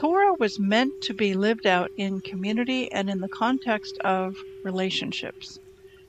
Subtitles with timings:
[0.00, 5.58] Torah was meant to be lived out in community and in the context of relationships.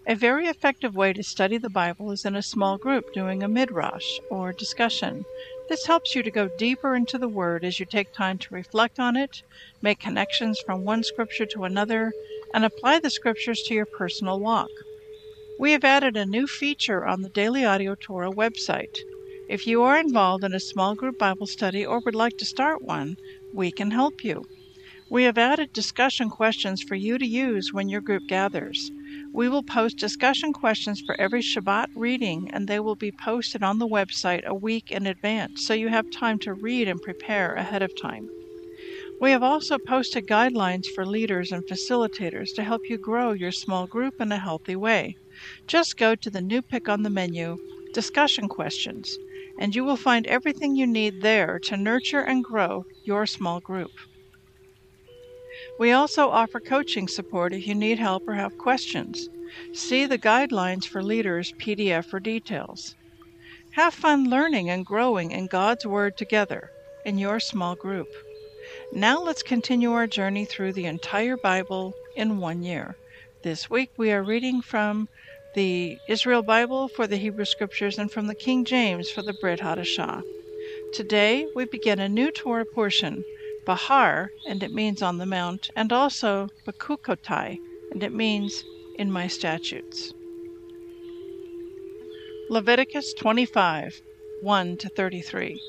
[0.08, 3.50] A very effective way to study the Bible is in a small group doing a
[3.50, 5.26] midrash or discussion.
[5.68, 8.98] This helps you to go deeper into the Word as you take time to reflect
[8.98, 9.44] on it,
[9.82, 12.14] make connections from one scripture to another,
[12.54, 14.70] and apply the scriptures to your personal walk.
[15.60, 18.98] We have added a new feature on the Daily Audio Torah website.
[19.50, 22.82] If you are involved in a small group Bible study or would like to start
[22.82, 23.18] one,
[23.54, 24.44] we can help you.
[25.10, 28.92] We have added discussion questions for you to use when your group gathers.
[29.34, 33.78] We will post discussion questions for every Shabbat reading, and they will be posted on
[33.78, 37.82] the website a week in advance so you have time to read and prepare ahead
[37.82, 38.30] of time.
[39.20, 43.88] We have also posted guidelines for leaders and facilitators to help you grow your small
[43.88, 45.18] group in a healthy way.
[45.68, 47.58] Just go to the new pick on the menu,
[47.94, 49.20] Discussion Questions,
[49.60, 53.92] and you will find everything you need there to nurture and grow your small group.
[55.80, 59.30] We also offer coaching support if you need help or have questions.
[59.74, 62.96] See the Guidelines for Leaders PDF for details.
[63.72, 66.72] Have fun learning and growing in God's Word together
[67.06, 68.08] in your small group.
[68.94, 72.96] Now let's continue our journey through the entire Bible in one year.
[73.44, 75.10] This week we are reading from
[75.54, 79.60] the Israel Bible for the Hebrew Scriptures and from the King James for the Brit
[79.60, 80.24] Hadashah.
[80.94, 83.24] Today we begin a new Torah portion,
[83.66, 87.58] Behar, and it means on the mount, and also Bechukotai,
[87.92, 88.64] and it means
[88.98, 90.14] in my statutes.
[92.50, 94.02] Leviticus 25
[94.42, 95.62] 1 to 33.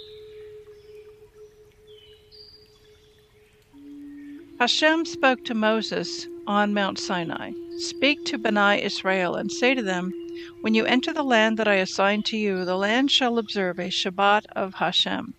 [4.61, 10.13] Hashem spoke to Moses on Mount Sinai Speak to Benai Israel and say to them,
[10.61, 13.91] When you enter the land that I assign to you, the land shall observe a
[13.91, 15.35] Shabbat of Hashem.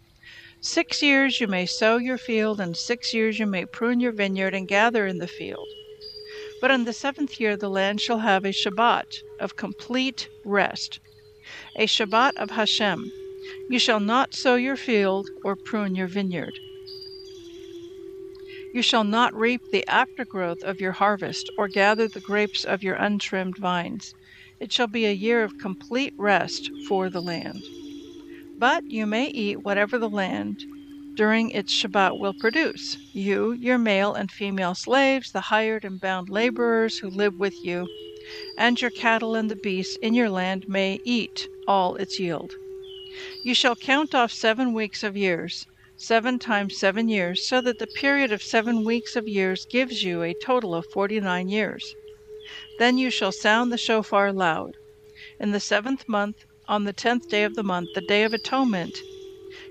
[0.60, 4.54] Six years you may sow your field, and six years you may prune your vineyard
[4.54, 5.70] and gather in the field.
[6.60, 9.06] But in the seventh year the land shall have a Shabbat
[9.40, 11.00] of complete rest,
[11.78, 13.10] a Shabbat of Hashem.
[13.70, 16.60] You shall not sow your field or prune your vineyard.
[18.74, 22.96] You shall not reap the aftergrowth of your harvest, or gather the grapes of your
[22.96, 24.16] untrimmed vines.
[24.60, 27.64] It shall be a year of complete rest for the land.
[28.58, 30.66] But you may eat whatever the land
[31.16, 32.98] during its Shabbat will produce.
[33.14, 37.88] You, your male and female slaves, the hired and bound laborers who live with you,
[38.58, 42.56] and your cattle and the beasts in your land may eat all its yield.
[43.44, 47.88] You shall count off seven weeks of years seven times seven years, so that the
[47.88, 51.96] period of seven weeks of years gives you a total of forty nine years.
[52.78, 54.78] Then you shall sound the shofar loud.
[55.40, 59.04] In the seventh month, on the tenth day of the month, the day of atonement,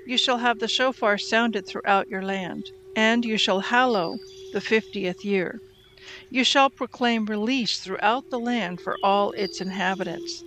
[0.04, 4.18] you shall have the shofar sounded throughout your land, and you shall hallow
[4.52, 5.60] the fiftieth year.
[6.30, 10.44] You shall proclaim release throughout the land for all its inhabitants.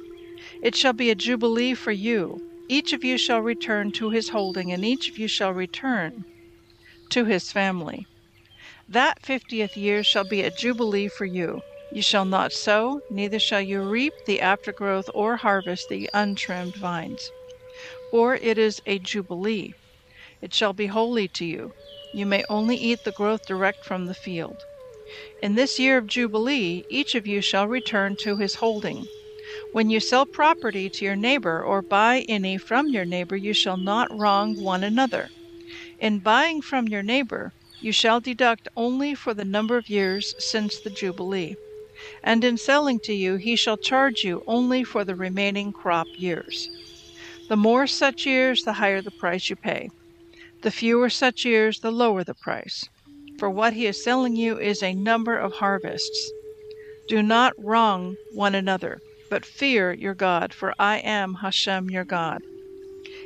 [0.62, 4.72] It shall be a jubilee for you, each of you shall return to his holding,
[4.72, 6.26] and each of you shall return
[7.10, 8.06] to his family.
[8.88, 11.62] That fiftieth year shall be a jubilee for you.
[11.92, 17.32] You shall not sow, neither shall you reap the aftergrowth or harvest the untrimmed vines.
[18.12, 19.74] For it is a jubilee.
[20.42, 21.72] It shall be holy to you.
[22.14, 24.66] You may only eat the growth direct from the field.
[25.42, 29.08] In this year of jubilee, each of you shall return to his holding.
[29.76, 33.76] When you sell property to your neighbor or buy any from your neighbor, you shall
[33.76, 35.34] not wrong one another.
[36.00, 37.52] In buying from your neighbor,
[37.82, 41.58] you shall deduct only for the number of years since the Jubilee.
[42.24, 46.70] And in selling to you, he shall charge you only for the remaining crop years.
[47.50, 49.90] The more such years, the higher the price you pay.
[50.62, 52.86] The fewer such years, the lower the price.
[53.38, 56.32] for what he is selling you is a number of harvests.
[57.10, 59.02] Do not wrong one another,
[59.36, 62.42] but fear your God, for I am Hashem your God.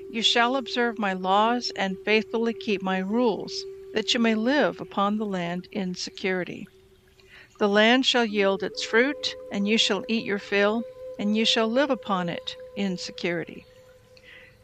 [0.09, 3.53] You shall observe my laws and faithfully keep my rules,
[3.93, 6.67] that you may live upon the land in security.
[7.59, 10.81] The land shall yield its fruit, and you shall eat your fill,
[11.19, 13.63] and you shall live upon it in security.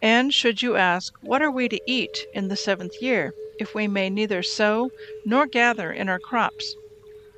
[0.01, 3.87] And should you ask, What are we to eat in the seventh year, if we
[3.87, 4.89] may neither sow
[5.27, 6.75] nor gather in our crops?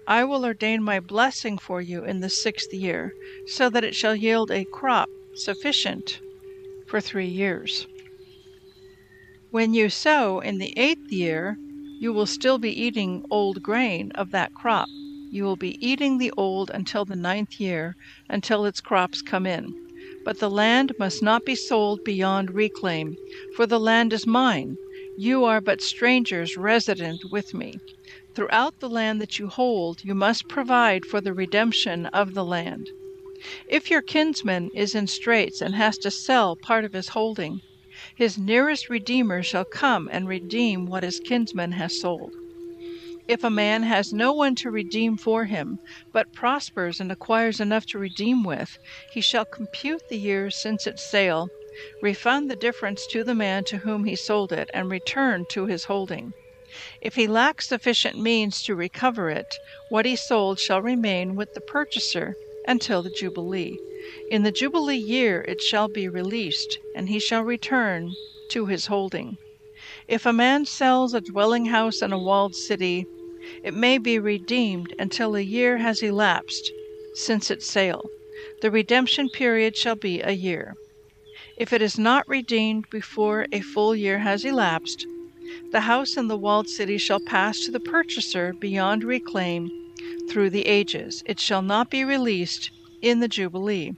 [0.08, 3.14] I will ordain my blessing for you in the sixth year,
[3.46, 6.22] so that it shall yield a crop sufficient
[6.88, 7.86] for three years.
[9.52, 11.58] When you sow in the eighth year,
[12.00, 14.88] you will still be eating old grain of that crop.
[15.30, 17.98] You will be eating the old until the ninth year,
[18.30, 19.74] until its crops come in.
[20.24, 23.18] But the land must not be sold beyond reclaim,
[23.58, 24.78] for the land is mine.
[25.18, 27.80] You are but strangers resident with me.
[28.38, 32.92] Throughout the land that you hold, you must provide for the redemption of the land.
[33.68, 37.62] If your kinsman is in straits and has to sell part of his holding,
[38.16, 42.36] his nearest redeemer shall come and redeem what his kinsman has sold.
[43.28, 45.80] If a man has no one to redeem for him,
[46.14, 48.78] but prospers and acquires enough to redeem with,
[49.10, 51.50] he shall compute the years since its sale,
[52.04, 55.86] refund the difference to the man to whom he sold it, and return to his
[55.86, 56.34] holding.
[57.00, 59.56] If he lacks sufficient means to recover it,
[59.88, 62.36] what he sold shall remain with the purchaser
[62.68, 63.80] until the Jubilee.
[64.30, 68.14] In the Jubilee year it shall be released, and he shall return
[68.50, 69.38] to his holding.
[70.10, 73.06] If a man sells a dwelling house in a walled city,
[73.64, 76.70] it may be redeemed until a year has elapsed
[77.14, 78.10] since its sale.
[78.62, 80.76] The redemption period shall be a year.
[81.58, 85.06] If it is not redeemed before a full year has elapsed,
[85.72, 89.70] the house in the walled city shall pass to the purchaser beyond reclaim
[90.30, 91.24] through the ages.
[91.26, 92.70] It shall not be released
[93.02, 93.94] in the Jubilee.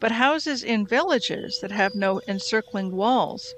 [0.00, 3.54] But houses in villages that have no encircling walls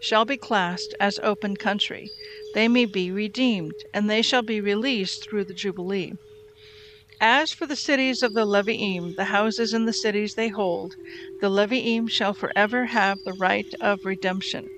[0.00, 2.10] shall be classed as open country.
[2.52, 6.12] They may be redeemed, and they shall be released through the Jubilee.
[7.20, 10.94] As for the cities of the Leviim, the houses in the cities they hold,
[11.40, 14.68] the Leviim shall forever have the right of redemption.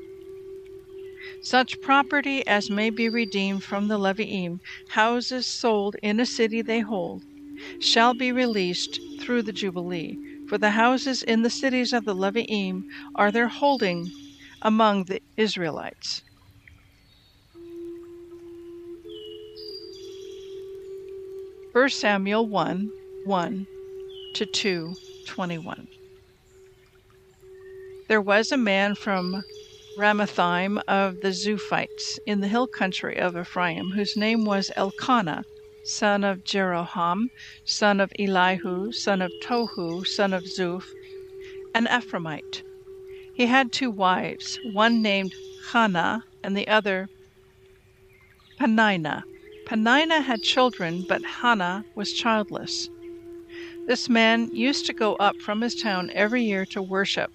[1.49, 4.59] Such property as may be redeemed from the Leviim,
[4.89, 7.23] houses sold in a city they hold,
[7.79, 10.19] shall be released through the Jubilee.
[10.49, 12.83] For the houses in the cities of the Leviim
[13.15, 14.11] are their holding
[14.61, 16.21] among the Israelites.
[21.73, 22.91] First Samuel 1
[23.25, 23.67] 1
[24.35, 24.97] to 2
[25.29, 25.87] 21.
[28.09, 29.45] There was a man from
[29.97, 35.45] Ramathaim of the Zuphites in the hill country of Ephraim, whose name was Elkanah,
[35.85, 37.29] son of Jeroham,
[37.65, 40.85] son of Elihu, son of Tohu, son of Zuph,
[41.75, 42.63] an Ephraimite.
[43.33, 45.35] He had two wives, one named
[45.73, 47.09] Hannah and the other
[48.59, 49.25] Peninnah.
[49.65, 52.91] Peninnah had children, but Hannah was childless.
[53.87, 57.31] This man used to go up from his town every year to worship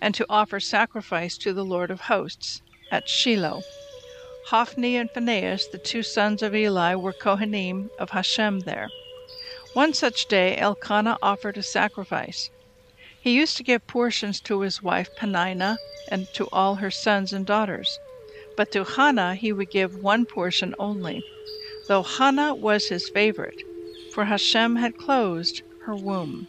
[0.00, 3.62] and to offer sacrifice to the Lord of hosts at Shiloh.
[4.46, 8.88] Hophni and Phinehas, the two sons of Eli, were Kohanim of Hashem there.
[9.74, 12.50] One such day Elkanah offered a sacrifice.
[13.20, 17.46] He used to give portions to his wife Peninnah and to all her sons and
[17.46, 17.98] daughters,
[18.56, 21.22] but to Hannah he would give one portion only,
[21.86, 23.62] though Hannah was his favorite,
[24.12, 26.48] for Hashem had closed her womb.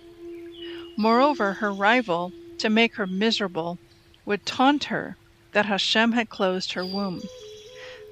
[0.98, 3.80] Moreover, her rival, to make her miserable,
[4.25, 5.18] would taunt her
[5.51, 7.22] that Hashem had closed her womb.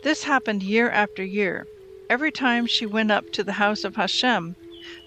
[0.03, 1.67] This happened year after year.
[2.09, 4.55] Every time she went up to the house of Hashem,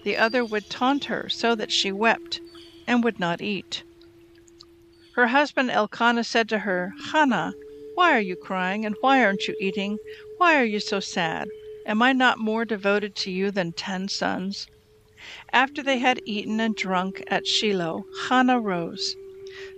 [0.05, 2.39] the other would taunt her so that she wept
[2.87, 3.83] and would not eat.
[5.15, 7.53] Her husband Elkanah said to her, Hannah,
[7.95, 9.97] why are you crying, and why aren't you eating?
[10.37, 11.49] Why are you so sad?
[11.85, 14.67] Am I not more devoted to you than ten sons?
[15.51, 19.15] After they had eaten and drunk at Shiloh, Hannah rose.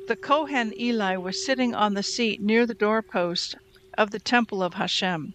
[0.08, 3.56] The Kohen Eli was sitting on the seat near the doorpost
[3.98, 5.34] of the temple of Hashem.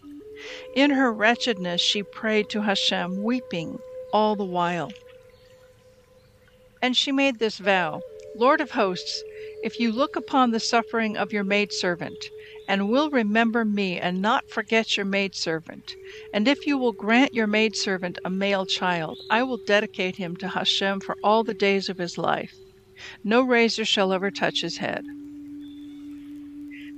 [0.75, 3.79] In her wretchedness, she prayed to Hashem, weeping
[4.13, 4.93] all the while.
[6.81, 8.01] And she made this vow
[8.37, 9.23] Lord of hosts,
[9.63, 12.31] if you look upon the suffering of your maidservant,
[12.69, 15.97] and will remember me and not forget your maidservant,
[16.33, 20.49] and if you will grant your maidservant a male child, I will dedicate him to
[20.49, 22.55] Hashem for all the days of his life.
[23.25, 25.05] No razor shall ever touch his head.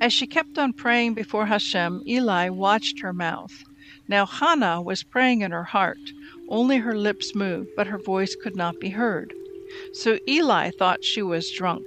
[0.00, 3.62] As she kept on praying before Hashem, Eli watched her mouth.
[4.08, 6.12] Now Hannah was praying in her heart.
[6.48, 9.32] Only her lips moved, but her voice could not be heard.
[9.92, 11.86] So Eli thought she was drunk.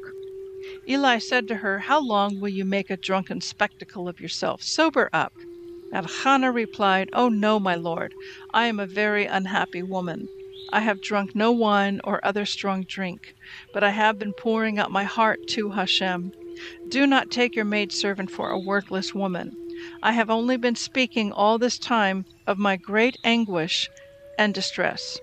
[0.87, 4.63] Eli said to her, How long will you make a drunken spectacle of yourself?
[4.63, 5.33] Sober up.
[5.91, 8.13] And Hannah replied, Oh no, my lord,
[8.53, 10.27] I am a very unhappy woman.
[10.75, 13.33] I have drunk no wine or other strong drink,
[13.73, 16.33] but I have been pouring out my heart to Hashem.
[16.89, 19.55] Do not take your maidservant for a worthless woman.
[20.03, 23.89] I have only been speaking all this time of my great anguish
[24.37, 25.17] and distress.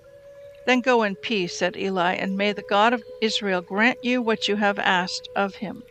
[0.65, 4.49] Then go in peace, said Eli, and may the God of Israel grant you what
[4.49, 5.83] you have asked of him.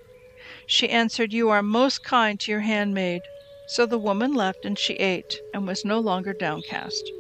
[0.66, 3.22] She answered, You are most kind to your handmaid.
[3.68, 7.12] So the woman left, and she ate, and was no longer downcast.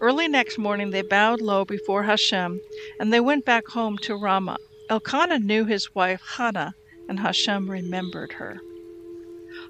[0.00, 2.60] Early next morning they bowed low before Hashem,
[2.98, 4.58] and they went back home to Ramah.
[4.88, 6.74] Elkanah knew his wife Hannah,
[7.08, 8.60] and Hashem remembered her.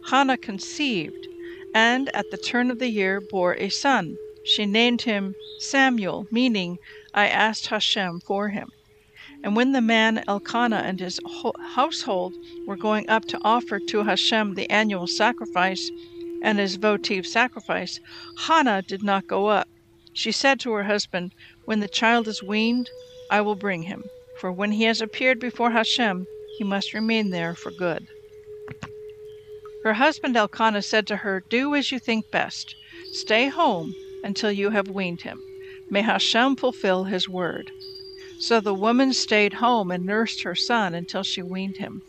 [0.06, 1.28] Hannah conceived,
[1.74, 4.16] and at the turn of the year bore a son.
[4.44, 6.78] She named him Samuel, meaning,
[7.12, 8.70] I asked Hashem for him.
[9.42, 11.20] And when the man Elkanah and his
[11.74, 12.34] household
[12.66, 15.90] were going up to offer to Hashem the annual sacrifice
[16.42, 18.00] and his votive sacrifice,
[18.38, 19.68] Hannah did not go up.
[20.12, 21.32] She said to her husband,
[21.64, 22.90] When the child is weaned,
[23.30, 24.04] I will bring him,
[24.38, 26.26] for when he has appeared before Hashem,
[26.58, 28.06] he must remain there for good.
[29.84, 32.74] Her husband Elkanah said to her, Do as you think best.
[33.12, 35.40] Stay home until you have weaned him.
[35.88, 37.70] May Hashem fulfill his word.
[38.40, 42.02] So the woman stayed home and nursed her son until she weaned him.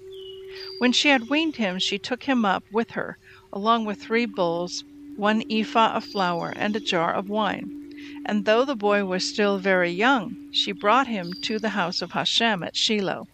[0.80, 3.18] When she had weaned him, she took him up with her,
[3.54, 4.84] along with three bulls,
[5.16, 7.81] one ephah of flour, and a jar of wine.
[8.26, 12.12] And though the boy was still very young, she brought him to the house of
[12.12, 13.28] Hashem at Shiloh.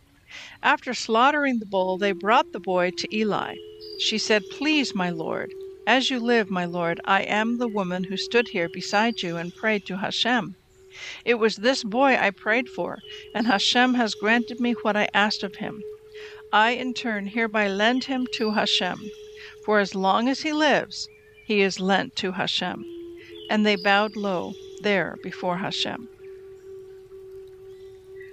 [0.61, 3.55] After slaughtering the bull, they brought the boy to Eli.
[3.99, 5.53] She said, Please, my lord,
[5.87, 9.55] as you live, my lord, I am the woman who stood here beside you and
[9.55, 10.55] prayed to Hashem.
[11.23, 12.99] It was this boy I prayed for,
[13.33, 15.81] and Hashem has granted me what I asked of him.
[16.51, 18.99] I, in turn, hereby lend him to Hashem.
[19.63, 21.07] For as long as he lives,
[21.45, 22.83] he is lent to Hashem.
[23.49, 26.07] And they bowed low there before Hashem.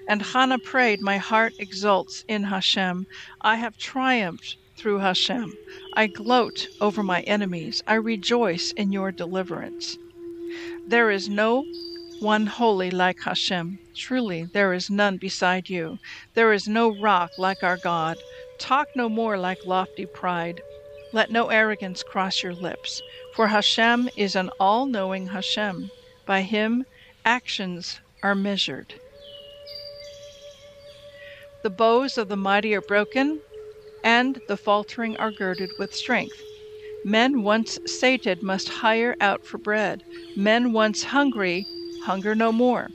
[0.06, 3.06] And Hannah prayed, My heart exults in Hashem.
[3.40, 5.52] I have triumphed through Hashem.
[5.94, 7.83] I gloat over my enemies.
[7.87, 9.97] I rejoice in your deliverance.
[10.87, 11.64] There is no
[12.21, 13.78] one holy like Hashem.
[13.97, 15.99] Truly, there is none beside you.
[16.35, 18.16] There is no rock like our God.
[18.59, 20.61] Talk no more like lofty pride.
[21.14, 23.00] Let no arrogance cross your lips,
[23.35, 25.88] for Hashem is an all knowing Hashem.
[26.26, 26.85] By him,
[27.25, 28.94] actions are measured.
[31.62, 33.40] The bows of the mighty are broken,
[34.02, 36.42] and the faltering are girded with strength.
[37.04, 40.02] Men once sated must hire out for bread.
[40.35, 41.64] Men once hungry
[42.06, 42.90] hunger no more.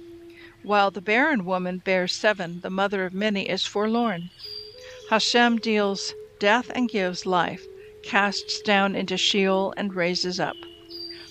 [0.62, 4.30] While the barren woman bears seven, the mother of many is forlorn.
[5.10, 7.66] Hashem deals death and gives life,
[8.10, 10.56] casts down into Sheol and raises up.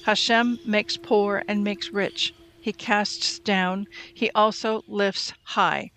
[0.05, 2.33] Hashem makes poor and makes rich.
[2.61, 5.91] He casts down, he also lifts high.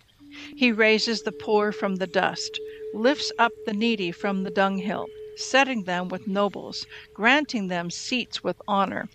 [0.56, 2.58] He raises the poor from the dust,
[2.94, 6.84] lifts up the needy from the dunghill, setting them with nobles,
[7.14, 9.08] granting them seats with honor.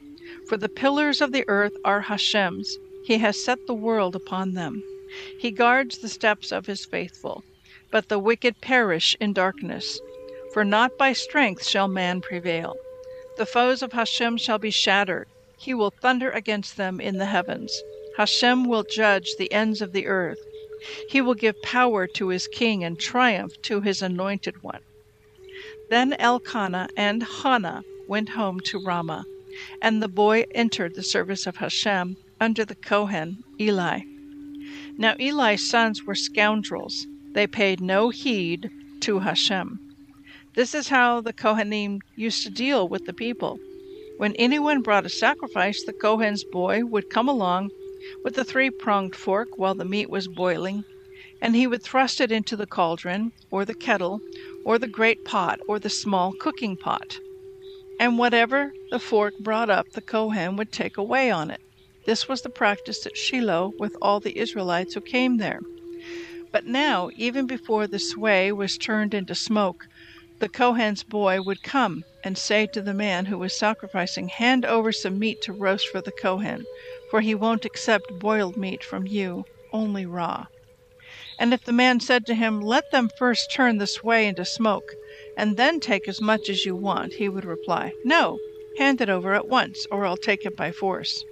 [0.48, 2.78] For the pillars of the earth are Hashem's.
[3.04, 4.82] He has set the world upon them.
[5.38, 7.44] He guards the steps of his faithful.
[7.92, 10.00] But the wicked perish in darkness.
[10.58, 12.78] For not by strength shall man prevail.
[13.38, 15.28] The foes of Hashem shall be shattered.
[15.56, 17.80] He will thunder against them in the heavens.
[18.18, 20.40] Hashem will judge the ends of the earth.
[21.10, 24.82] He will give power to his king and triumph to his anointed one.
[25.92, 29.26] Then Elkanah and Hannah went home to Ramah,
[29.80, 34.00] and the boy entered the service of Hashem under the Kohen Eli.
[34.98, 37.06] Now Eli's sons were scoundrels.
[37.34, 38.72] They paid no heed
[39.02, 39.87] to Hashem.
[40.58, 43.60] This is how the Kohanim used to deal with the people.
[44.18, 47.70] When anyone brought a sacrifice, the Kohen's boy would come along
[48.24, 50.84] with a three pronged fork while the meat was boiling,
[51.44, 54.20] and he would thrust it into the cauldron, or the kettle,
[54.66, 57.20] or the great pot, or the small cooking pot.
[58.00, 61.62] And whatever the fork brought up, the Kohen would take away on it.
[62.08, 65.60] This was the practice at Shiloh with all the Israelites who came there.
[66.52, 69.86] But now, even before the suet was turned into smoke,
[70.40, 74.92] the Kohen's boy would come and say to the man who was sacrificing, Hand over
[74.92, 76.64] some meat to roast for the Kohen,
[77.10, 80.46] for he won't accept boiled meat from you, only raw.
[81.40, 84.94] And if the man said to him, Let them first turn this way into smoke,
[85.36, 88.38] and then take as much as you want, he would reply, No,
[88.78, 91.24] Hand it over at once, or I'll take it by force.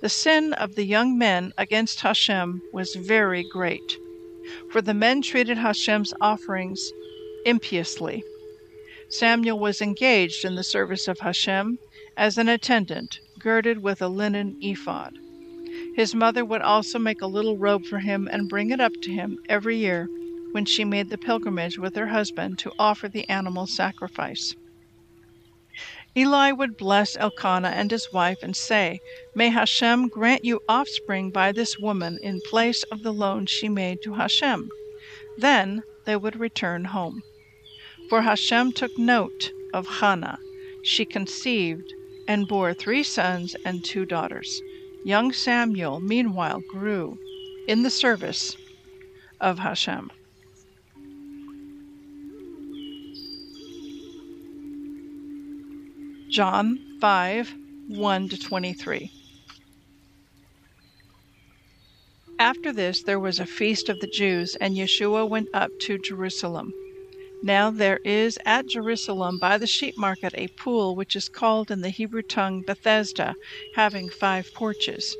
[0.00, 3.98] The sin of the young men against Hashem was very great,
[4.70, 6.90] for the men treated Hashem's offerings
[7.44, 8.24] impiously.
[9.08, 11.78] Samuel was engaged in the service of Hashem
[12.16, 15.18] as an attendant, girded with a linen ephod.
[15.94, 19.12] His mother would also make a little robe for him and bring it up to
[19.12, 20.08] him every year
[20.52, 24.54] when she made the pilgrimage with her husband to offer the animal sacrifice.
[26.14, 29.00] Eli would bless Elkanah and his wife and say,
[29.34, 34.02] May Hashem grant you offspring by this woman in place of the loan she made
[34.02, 34.68] to Hashem.
[35.38, 37.22] Then they would return home.
[38.12, 40.38] For Hashem took note of Hannah.
[40.82, 41.94] She conceived
[42.28, 44.60] and bore three sons and two daughters.
[45.02, 47.18] Young Samuel, meanwhile, grew
[47.66, 48.54] in the service
[49.40, 50.10] of Hashem.
[56.28, 57.54] John 5
[57.88, 59.10] 1 to 23.
[62.38, 66.74] After this, there was a feast of the Jews, and Yeshua went up to Jerusalem.
[67.44, 71.80] Now there is at Jerusalem by the sheep market a pool which is called in
[71.80, 73.34] the Hebrew tongue Bethesda,
[73.74, 75.16] having five porches.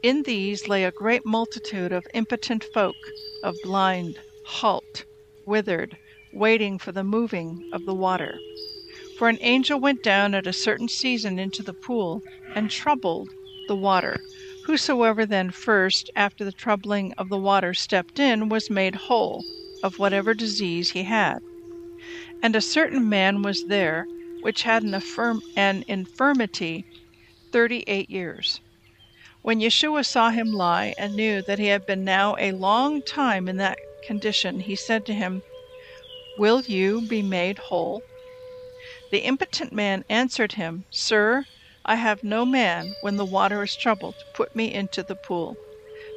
[0.00, 2.94] In these lay a great multitude of impotent folk,
[3.42, 5.04] of blind, halt,
[5.46, 5.96] withered,
[6.32, 8.38] waiting for the moving of the water.
[9.18, 12.22] For an angel went down at a certain season into the pool
[12.54, 13.30] and troubled
[13.66, 14.20] the water.
[14.66, 19.44] Whosoever then first, after the troubling of the water, stepped in, was made whole
[19.82, 21.40] of whatever disease he had.
[22.44, 24.06] And a certain man was there
[24.42, 26.84] which had an, affirm- an infirmity
[27.50, 28.60] thirty eight years.
[29.40, 33.48] When Yeshua saw him lie and knew that he had been now a long time
[33.48, 35.42] in that condition, he said to him,
[36.36, 38.02] Will you be made whole?
[39.10, 41.46] The impotent man answered him, Sir,
[41.86, 45.56] I have no man, when the water is troubled, to put me into the pool.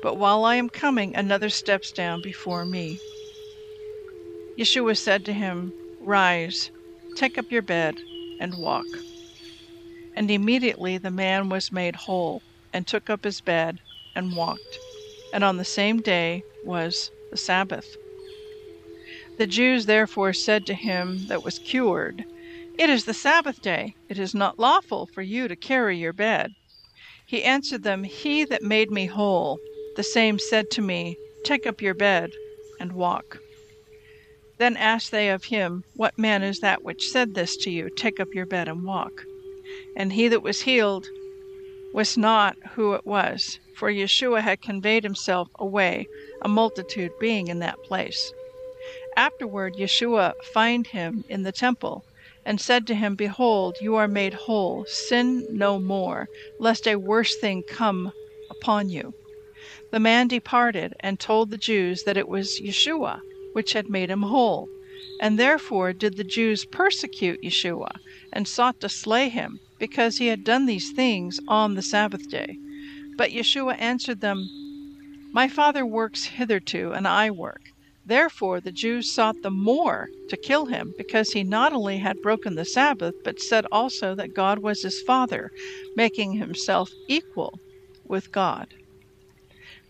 [0.01, 2.99] But while I am coming, another steps down before me.
[4.57, 5.71] Yeshua said to him,
[6.07, 6.71] Rise,
[7.17, 7.99] take up your bed,
[8.39, 8.85] and walk.
[10.15, 12.41] And immediately the man was made whole,
[12.71, 13.79] and took up his bed,
[14.15, 14.79] and walked.
[15.33, 17.97] And on the same day was the Sabbath.
[19.37, 22.23] The Jews therefore said to him that was cured,
[22.79, 23.93] It is the Sabbath day.
[24.09, 26.53] It is not lawful for you to carry your bed.
[27.25, 29.59] He answered them, He that made me whole,
[29.97, 32.31] the same said to me, Take up your bed,
[32.79, 33.39] and walk.
[34.59, 38.19] Then asked they of him, What man is that which said this to you, Take
[38.19, 39.11] up your bed and walk?
[39.95, 41.05] And he that was healed
[41.93, 46.07] was not who it was, for Yeshua had conveyed himself away,
[46.41, 48.33] a multitude being in that place.
[49.15, 52.03] Afterward Yeshua find him in the temple,
[52.43, 57.37] and said to him, Behold, you are made whole, sin no more, lest a worse
[57.37, 58.11] thing come
[58.49, 59.13] upon you.
[59.91, 63.21] The man departed and told the Jews that it was Yeshua
[63.57, 64.69] which had made him whole.
[65.19, 67.89] And therefore did the Jews persecute Yeshua,
[68.31, 72.55] and sought to slay him, because he had done these things on the Sabbath day.
[73.17, 74.47] But Yeshua answered them,
[75.33, 77.61] My Father works hitherto, and I work.
[78.05, 82.53] Therefore the Jews sought the more to kill him, because he not only had broken
[82.53, 85.49] the Sabbath, but said also that God was his Father,
[85.95, 87.57] making himself equal
[88.05, 88.67] with God.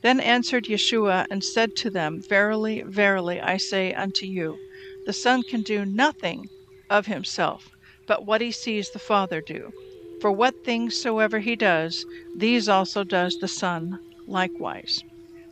[0.01, 4.61] Then answered Yeshua and said to them, Verily, verily, I say unto you,
[5.05, 6.51] the Son can do nothing
[6.87, 7.65] of himself,
[8.05, 9.71] but what he sees the Father do.
[10.19, 14.99] For what things soever he does, these also does the Son likewise.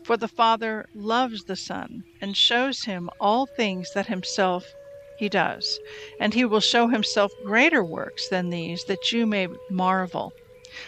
[0.03, 4.75] For the Father loves the Son, and shows him all things that himself
[5.15, 5.79] he does.
[6.19, 10.35] And he will show himself greater works than these, that you may marvel.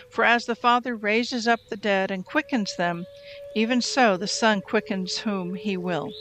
[0.09, 3.05] For as the Father raises up the dead and quickens them,
[3.53, 6.15] even so the Son quickens whom he will.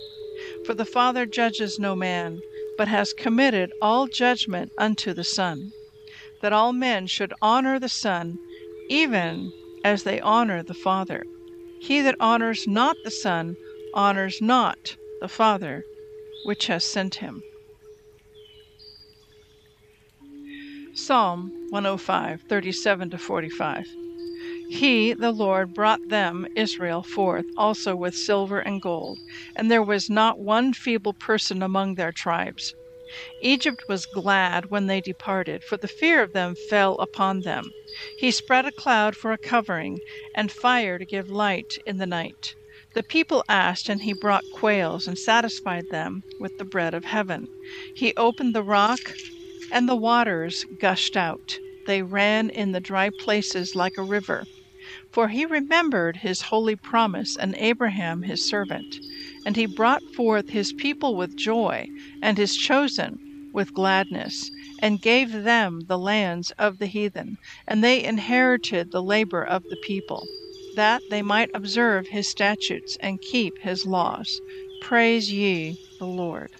[0.66, 2.42] For the Father judges no man,
[2.76, 5.72] but has committed all judgment unto the Son,
[6.42, 8.36] that all men should honor the Son,
[8.90, 11.24] even as they honor the Father.
[11.80, 13.56] He that honors not the Son
[13.94, 15.86] honors not the Father
[16.42, 17.42] which has sent him.
[20.98, 23.84] Psalm 105, 37 to 45.
[24.66, 29.18] He, the Lord, brought them, Israel, forth also with silver and gold,
[29.54, 32.74] and there was not one feeble person among their tribes.
[33.42, 37.74] Egypt was glad when they departed, for the fear of them fell upon them.
[38.16, 40.00] He spread a cloud for a covering,
[40.34, 42.54] and fire to give light in the night.
[42.94, 47.48] The people asked, and he brought quails, and satisfied them with the bread of heaven.
[47.94, 49.14] He opened the rock,
[49.68, 51.58] and the waters gushed out.
[51.86, 54.46] they ran in the dry places like a river.
[55.10, 59.00] For he remembered his holy promise and Abraham his servant,
[59.44, 61.88] and he brought forth his people with joy,
[62.22, 63.18] and his chosen
[63.52, 69.42] with gladness, and gave them the lands of the heathen, and they inherited the labor
[69.42, 70.28] of the people,
[70.74, 74.40] that they might observe his statutes and keep his laws.
[74.80, 76.54] Praise ye the Lord.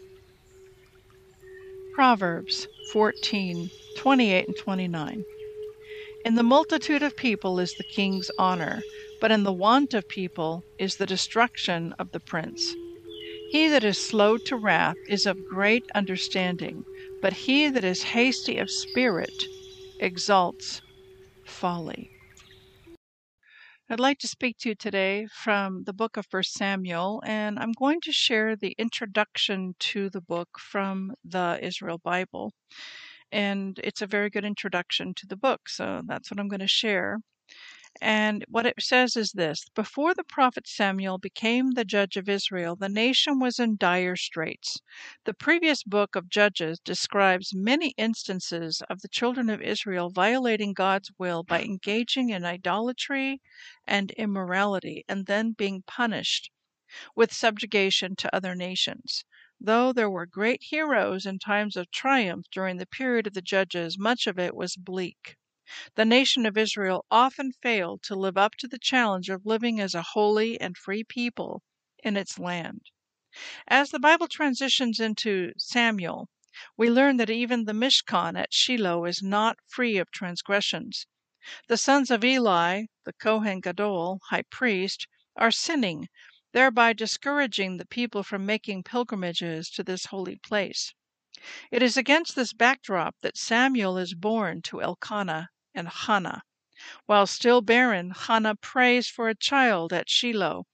[1.97, 5.25] Proverbs 14 28 and 29.
[6.27, 8.83] In the multitude of people is the king's honor,
[9.19, 12.75] but in the want of people is the destruction of the prince.
[13.51, 16.85] He that is slow to wrath is of great understanding,
[17.23, 19.47] but he that is hasty of spirit
[19.99, 20.83] exalts
[21.47, 22.11] folly.
[23.89, 27.73] I'd like to speak to you today from the book of 1 Samuel, and I'm
[27.73, 32.53] going to share the introduction to the book from the Israel Bible
[33.33, 35.69] and it's a very good introduction to the book.
[35.69, 37.19] So that's what I'm going to share.
[38.03, 42.77] And what it says is this Before the prophet Samuel became the judge of Israel,
[42.77, 44.83] the nation was in dire straits.
[45.25, 51.11] The previous book of Judges describes many instances of the children of Israel violating God's
[51.17, 53.41] will by engaging in idolatry
[53.87, 56.51] and immorality and then being punished
[57.15, 59.25] with subjugation to other nations.
[59.59, 63.99] Though there were great heroes in times of triumph during the period of the Judges,
[63.99, 65.37] much of it was bleak.
[65.95, 69.95] The nation of Israel often failed to live up to the challenge of living as
[69.95, 71.63] a holy and free people
[72.05, 72.83] in its land.
[73.67, 76.29] As the Bible transitions into Samuel,
[76.77, 81.07] we learn that even the Mishkan at Shiloh is not free of transgressions.
[81.67, 86.09] The sons of Eli, the Kohen Gadol, high priest, are sinning
[86.53, 90.93] thereby discouraging the people from making pilgrimages to this holy place.
[91.71, 96.43] It is against this backdrop that Samuel is born to Elkanah and Hannah.
[97.05, 100.65] While still barren, Hannah prays for a child at Shiloh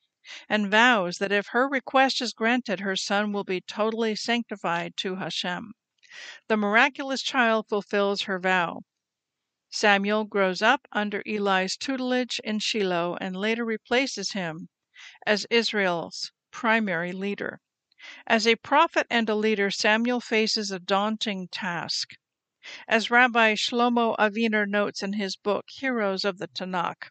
[0.49, 5.17] and vows that if her request is granted, her son will be totally sanctified to
[5.17, 5.73] Hashem.
[6.47, 8.83] The miraculous child fulfills her vow.
[9.71, 14.69] Samuel grows up under Eli's tutelage in Shiloh and later replaces him
[15.27, 17.61] as Israel's primary leader.
[18.27, 22.17] As a prophet and a leader, Samuel faces a daunting task.
[22.87, 27.11] As Rabbi Shlomo Aviner notes in his book, Heroes of the Tanakh,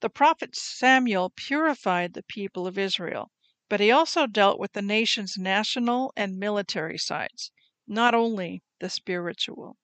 [0.00, 3.30] the prophet Samuel purified the people of Israel,
[3.68, 7.52] but he also dealt with the nation's national and military sides,
[7.86, 9.76] not only the spiritual.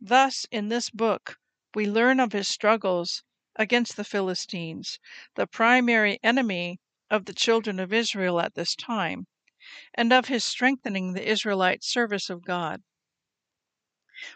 [0.00, 1.36] Thus, in this book,
[1.76, 3.22] we learn of his struggles
[3.54, 4.98] against the Philistines,
[5.36, 9.28] the primary enemy of the children of Israel at this time,
[9.94, 12.82] and of his strengthening the Israelite service of God.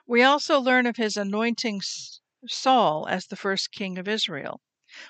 [0.07, 1.83] We also learn of his anointing
[2.47, 4.61] Saul as the first king of Israel.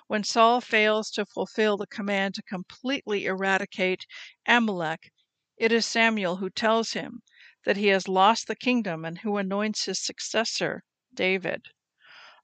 [0.07, 4.07] When Saul fails to fulfill the command to completely eradicate
[4.47, 5.13] Amalek,
[5.59, 7.21] it is Samuel who tells him
[7.67, 11.67] that he has lost the kingdom and who anoints his successor, David.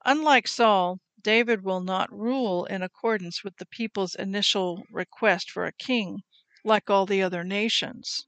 [0.04, 5.72] Unlike Saul, David will not rule in accordance with the people's initial request for a
[5.72, 6.24] king,
[6.62, 8.26] like all the other nations,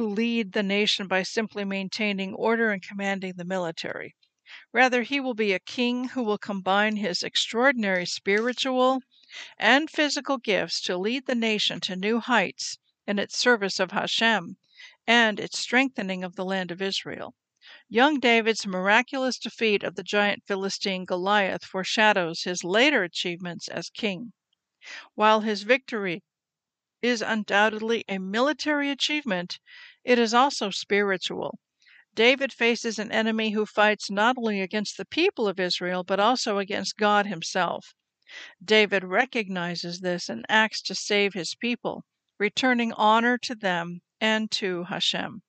[0.00, 4.16] who lead the nation by simply maintaining order and commanding the military.
[4.72, 9.02] Rather, he will be a king who will combine his extraordinary spiritual
[9.58, 14.56] and physical gifts to lead the nation to new heights in its service of Hashem
[15.06, 17.34] and its strengthening of the land of Israel.
[17.86, 24.32] Young David's miraculous defeat of the giant Philistine Goliath foreshadows his later achievements as king.
[25.14, 26.22] While his victory
[27.02, 29.58] is undoubtedly a military achievement,
[30.04, 31.58] it is also spiritual.
[32.14, 36.58] David faces an enemy who fights not only against the people of Israel, but also
[36.58, 37.94] against God himself.
[38.62, 42.04] David recognizes this and acts to save his people,
[42.38, 45.42] returning honor to them and to Hashem.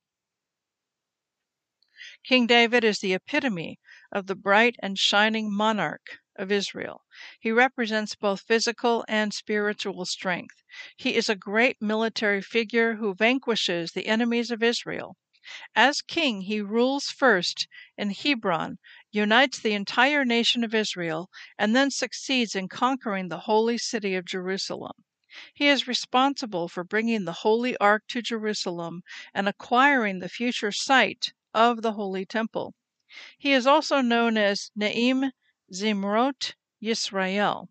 [2.24, 3.80] King David is the epitome
[4.12, 7.04] of the bright and shining monarch of Israel.
[7.40, 10.64] He represents both physical and spiritual strength.
[10.96, 15.18] He is a great military figure who vanquishes the enemies of Israel.
[15.76, 17.68] As king, he rules first
[17.98, 18.78] in Hebron,
[19.12, 24.26] unites the entire nation of Israel, and then succeeds in conquering the holy city of
[24.26, 24.94] Jerusalem.
[25.54, 29.02] He is responsible for bringing the Holy Ark to Jerusalem
[29.34, 32.76] and acquiring the future site of the Holy Temple.
[33.38, 35.32] He is also known as Ne'im
[35.74, 37.70] Zimrot Yisrael,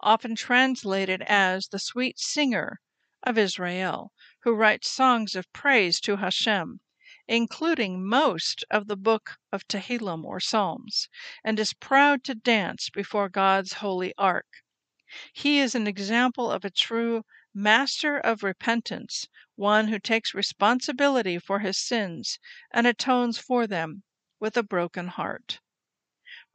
[0.00, 2.82] often translated as the sweet singer
[3.22, 6.78] of Israel, who writes songs of praise to Hashem.
[7.26, 11.08] including most of the book of Tehillim or Psalms,
[11.42, 14.62] and is proud to dance before God's holy ark.
[15.32, 17.24] He is an example of a true
[17.54, 22.38] master of repentance, one who takes responsibility for his sins
[22.70, 24.02] and atones for them
[24.38, 25.60] with a broken heart.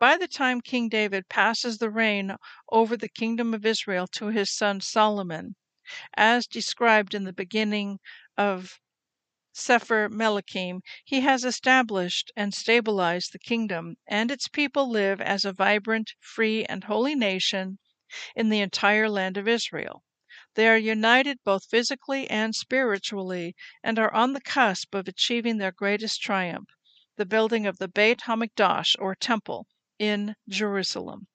[0.01, 2.35] By the time King David passes the reign
[2.71, 5.55] over the kingdom of Israel to his son Solomon,
[6.15, 7.99] as described in the beginning
[8.35, 8.79] of
[9.53, 15.53] Sefer Melachim, he has established and stabilized the kingdom, and its people live as a
[15.53, 17.77] vibrant, free, and holy nation
[18.35, 20.03] in the entire land of Israel.
[20.55, 25.71] They are united both physically and spiritually, and are on the cusp of achieving their
[25.71, 26.69] greatest triumph,
[27.17, 29.67] the building of the Beit HaMikdash, or Temple,
[30.01, 31.27] in Jerusalem.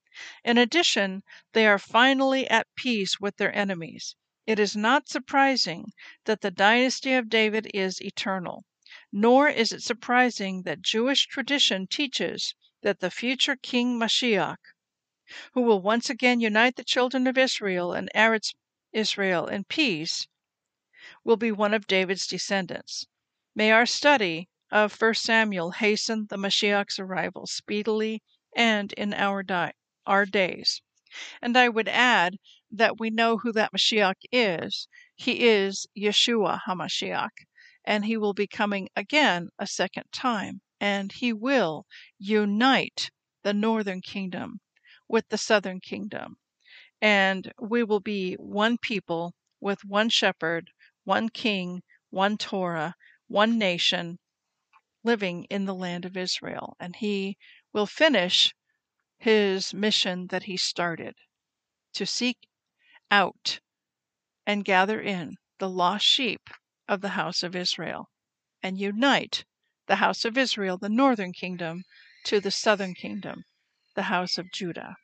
[0.42, 4.16] In addition, they are finally at peace with their enemies.
[4.44, 5.92] It is not surprising
[6.24, 8.64] that the dynasty of David is eternal,
[9.12, 14.56] nor is it surprising that Jewish tradition teaches that the future King Mashiach,
[15.52, 18.52] who will once again unite the children of Israel and Eretz
[18.92, 20.26] Israel in peace,
[21.22, 23.06] will be one of David's descendants.
[23.54, 28.24] May our study of 1 Samuel hasten the Mashiach's arrival speedily
[28.56, 29.74] and in our, di-
[30.06, 30.82] our days.
[31.40, 32.38] And I would add
[32.70, 34.88] that we know who that Mashiach is.
[35.14, 37.30] He is Yeshua HaMashiach,
[37.84, 41.86] and he will be coming again a second time, and he will
[42.18, 43.10] unite
[43.44, 44.60] the northern kingdom
[45.06, 46.38] with the southern kingdom.
[47.00, 50.70] And we will be one people with one shepherd,
[51.04, 52.96] one king, one Torah,
[53.28, 54.18] one nation
[55.04, 56.76] living in the land of Israel.
[56.80, 57.36] And he
[57.72, 58.54] will finish
[59.18, 61.14] his mission that he started
[61.92, 62.48] to seek
[63.10, 63.60] out
[64.46, 66.48] and gather in the lost sheep
[66.88, 68.08] of the house of Israel
[68.62, 69.44] and unite
[69.88, 71.82] the house of Israel, the northern kingdom,
[72.24, 73.44] to the southern kingdom,
[73.94, 74.96] the house of Judah.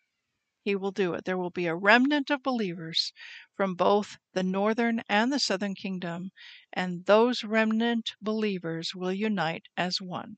[0.62, 1.25] He will do it.
[1.25, 3.12] There will be a remnant of believers
[3.57, 6.31] from both the northern and the southern kingdom,
[6.72, 10.37] and those remnant believers will unite as one.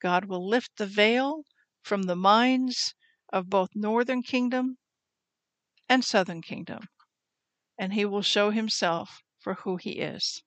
[0.00, 1.42] God will lift the veil
[1.84, 2.94] from the minds
[3.30, 4.78] of both northern kingdom
[5.86, 6.88] and southern kingdom,
[7.78, 10.42] and he will show himself for who he is.